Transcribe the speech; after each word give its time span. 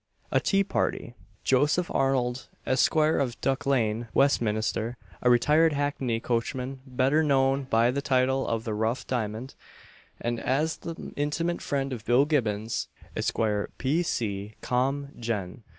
A 0.31 0.39
TEA 0.39 0.63
PARTY. 0.63 1.13
Joseph 1.43 1.91
Arnold, 1.93 2.47
Esq., 2.65 2.95
of 2.95 3.39
Duck 3.39 3.67
lane, 3.67 4.07
Westminster, 4.15 4.97
a 5.21 5.29
retired 5.29 5.73
hackney 5.73 6.19
coachman, 6.19 6.79
better 6.87 7.21
known 7.21 7.65
by 7.65 7.91
the 7.91 8.01
title 8.01 8.47
of 8.47 8.63
"the 8.63 8.73
Rough 8.73 9.05
Diamond," 9.05 9.53
and 10.19 10.39
as 10.39 10.77
the 10.77 11.13
intimate 11.15 11.61
friend 11.61 11.93
of 11.93 12.03
Bill 12.03 12.25
Gibbons, 12.25 12.87
Esq. 13.15 13.37
P.C. 13.77 14.55
Com. 14.61 15.09